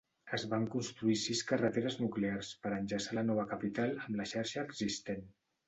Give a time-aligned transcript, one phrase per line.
[0.35, 5.27] Es van construir sis carreteres nuclears per enllaçar la nova capital amb la xarxa existent.